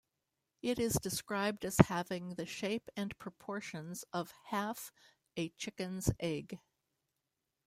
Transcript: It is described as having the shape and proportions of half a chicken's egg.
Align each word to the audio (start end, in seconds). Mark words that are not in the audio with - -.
It 0.63 0.79
is 0.79 0.93
described 0.93 1.63
as 1.63 1.77
having 1.77 2.29
the 2.29 2.47
shape 2.47 2.89
and 2.97 3.15
proportions 3.19 4.03
of 4.11 4.33
half 4.45 4.91
a 5.37 5.49
chicken's 5.49 6.09
egg. 6.19 6.57